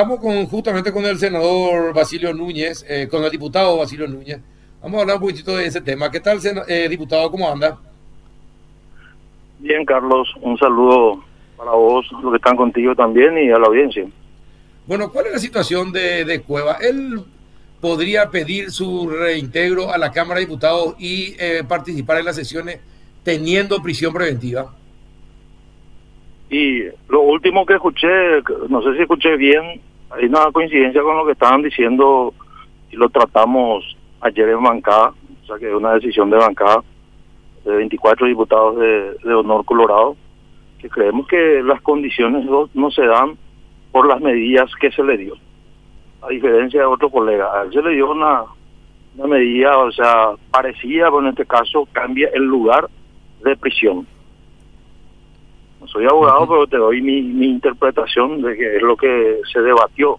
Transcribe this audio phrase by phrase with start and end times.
[0.00, 4.38] Estamos con, justamente con el senador Basilio Núñez, eh, con el diputado Basilio Núñez.
[4.80, 6.08] Vamos a hablar un poquitito de ese tema.
[6.08, 7.28] ¿Qué tal, eh, diputado?
[7.32, 7.76] ¿Cómo anda?
[9.58, 10.32] Bien, Carlos.
[10.40, 11.24] Un saludo
[11.56, 14.06] para vos, los que están contigo también y a la audiencia.
[14.86, 16.76] Bueno, ¿cuál es la situación de, de Cueva?
[16.80, 17.20] Él
[17.80, 22.78] podría pedir su reintegro a la Cámara de Diputados y eh, participar en las sesiones
[23.24, 24.72] teniendo prisión preventiva.
[26.50, 28.06] Y lo último que escuché,
[28.68, 32.32] no sé si escuché bien, hay una coincidencia con lo que estaban diciendo
[32.90, 35.12] y lo tratamos ayer en bancada,
[35.42, 36.82] o sea que es una decisión de bancada
[37.64, 40.16] de 24 diputados de, Honor Colorado,
[40.78, 43.36] que creemos que las condiciones no, se dan
[43.92, 45.34] por las medidas que se le dio,
[46.22, 47.52] a diferencia de otro colega.
[47.52, 48.44] A él se le dio una,
[49.26, 52.88] medida, o sea, parecida, pero en este caso cambia el lugar
[53.44, 54.06] de prisión.
[55.80, 59.60] No soy abogado, pero te doy mi, mi interpretación de que es lo que se
[59.60, 60.18] debatió.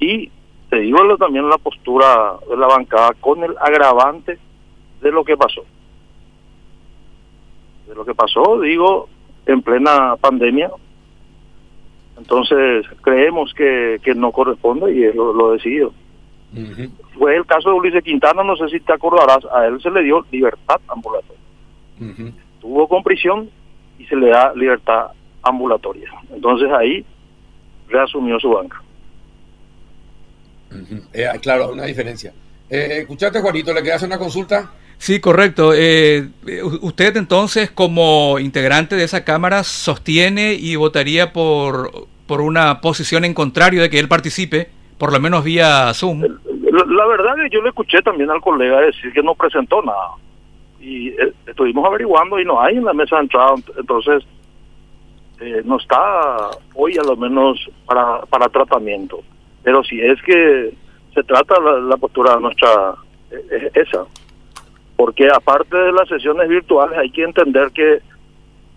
[0.00, 0.30] Y
[0.70, 4.38] te digo también la postura de la bancada con el agravante
[5.00, 5.64] de lo que pasó.
[7.86, 9.08] De lo que pasó, digo,
[9.46, 10.70] en plena pandemia.
[12.18, 15.92] Entonces, creemos que, que no corresponde y es lo, lo decidido.
[17.18, 20.02] Fue el caso de Ulises Quintana, no sé si te acordarás, a él se le
[20.02, 21.40] dio libertad ambulatoria.
[22.60, 23.50] Tuvo con prisión
[23.98, 25.08] y se le da libertad
[25.42, 26.10] ambulatoria.
[26.32, 27.04] Entonces ahí
[27.88, 28.82] reasumió su banca.
[31.12, 32.32] Eh, claro, una diferencia.
[32.68, 33.72] Eh, ¿Escuchaste, Juanito?
[33.72, 34.70] ¿Le quedas una consulta?
[34.98, 35.72] Sí, correcto.
[35.74, 36.28] Eh,
[36.82, 43.32] usted entonces, como integrante de esa Cámara, sostiene y votaría por, por una posición en
[43.32, 44.68] contrario de que él participe,
[44.98, 46.22] por lo menos vía Zoom.
[46.22, 50.10] La, verdad es que yo le escuché también al colega decir que no presentó nada
[50.80, 54.24] y eh, estuvimos averiguando y no hay en la mesa de entrada, entonces
[55.40, 59.20] eh, no está hoy a lo menos para, para tratamiento.
[59.62, 60.72] Pero si es que
[61.14, 62.94] se trata la, postura nuestra
[63.30, 64.04] es esa,
[64.96, 68.00] porque aparte de las sesiones virtuales hay que entender que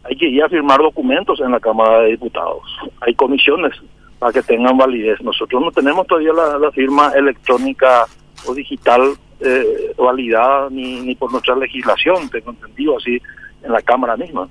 [0.03, 2.63] hay que ir a firmar documentos en la Cámara de Diputados,
[3.01, 3.73] hay comisiones
[4.17, 5.21] para que tengan validez.
[5.21, 8.05] Nosotros no tenemos todavía la, la firma electrónica
[8.47, 13.21] o digital eh, validada ni, ni por nuestra legislación, tengo entendido así,
[13.63, 14.47] en la Cámara misma,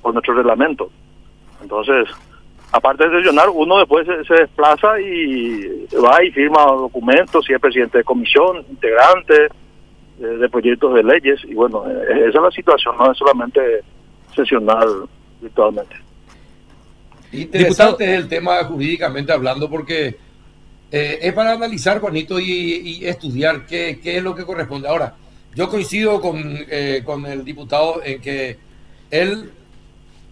[0.00, 0.90] por nuestro reglamento.
[1.62, 2.08] Entonces,
[2.72, 7.98] aparte de sesionar, uno después se, desplaza y va y firma documentos, si es presidente
[7.98, 9.48] de comisión, integrante
[10.18, 13.60] de proyectos de leyes, y bueno, eh, esa es la situación, no es solamente
[14.34, 14.86] sesionar
[15.40, 15.96] virtualmente.
[17.32, 20.16] Interesante es el tema jurídicamente hablando porque
[20.92, 24.88] eh, es para analizar, Juanito, y, estudiar qué, es lo que corresponde.
[24.88, 25.16] Ahora,
[25.54, 28.58] yo coincido con, eh, con el diputado en que
[29.10, 29.50] él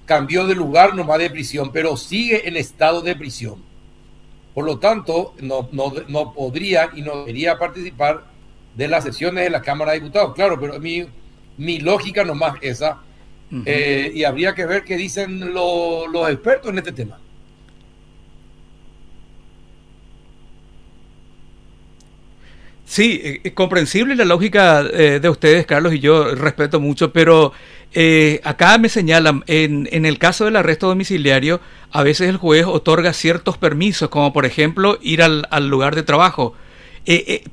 [0.04, 3.62] cambió de lugar nomás de prisión, pero sigue en estado de prisión.
[4.52, 8.24] Por lo tanto, no, no, no podría y no debería participar
[8.74, 10.34] de las sesiones de la Cámara de Diputados.
[10.34, 11.06] Claro, pero mi,
[11.56, 13.00] mi lógica nomás esa.
[13.64, 17.19] Eh, y habría que ver qué dicen los expertos en este tema.
[22.90, 27.52] Sí, es eh, comprensible la lógica eh, de ustedes, Carlos, y yo respeto mucho, pero
[27.94, 31.60] eh, acá me señalan, en, en, el caso del arresto domiciliario,
[31.92, 36.54] a veces el juez otorga ciertos permisos, como por ejemplo ir al, lugar de trabajo.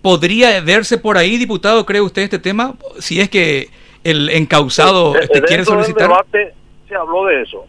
[0.02, 2.74] ¿Podría verse por ahí, diputado, cree usted este tema?
[2.98, 3.69] Si es que
[4.04, 6.02] el encausado este, quiere solicitar...
[6.02, 6.54] el debate
[6.90, 7.64] se habló de eso.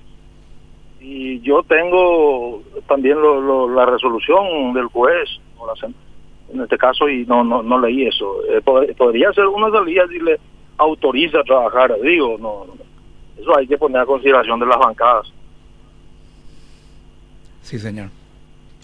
[1.02, 3.18] Y yo tengo también
[3.74, 5.76] la resolución del juez o la
[6.52, 8.40] en este caso y no no, no leí eso.
[8.50, 10.38] Eh, podría ser una salida si le
[10.76, 12.66] autoriza a trabajar, digo, no,
[13.40, 15.32] eso hay que poner a consideración de las bancadas.
[17.62, 18.08] Sí, señor.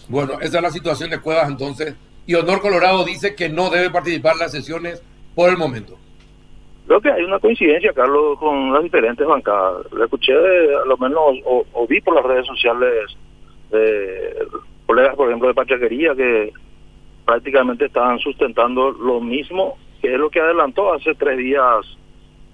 [0.07, 1.95] Bueno, esa es la situación de Cuevas entonces.
[2.27, 5.97] Y Honor Colorado dice que no debe participar en las sesiones por el momento.
[6.87, 9.91] Creo que hay una coincidencia, Carlos, con las diferentes bancadas.
[9.91, 13.17] Le escuché, a lo menos, o, vi por las redes sociales
[13.71, 14.47] de
[14.85, 16.53] colegas, por ejemplo, de Pachaquería, que
[17.25, 21.85] prácticamente estaban sustentando lo mismo que es lo que adelantó hace tres días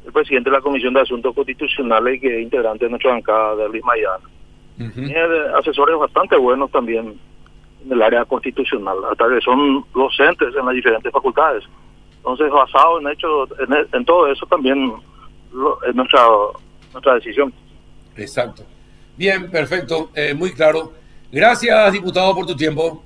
[0.05, 3.69] el presidente de la Comisión de Asuntos Constitucionales que es integrante de nuestra bancada de
[3.69, 4.23] Luis Mayana.
[4.77, 5.23] Tiene
[5.59, 7.19] asesores bastante buenos también
[7.85, 11.63] en el área constitucional, hasta que son docentes en las diferentes facultades.
[12.17, 13.47] Entonces, basado en hecho,
[13.93, 14.93] en, todo eso también
[15.87, 16.25] es nuestra,
[16.93, 17.53] nuestra decisión.
[18.15, 18.63] Exacto.
[19.15, 20.93] Bien, perfecto, eh, muy claro.
[21.31, 23.03] Gracias, diputado, por tu tiempo.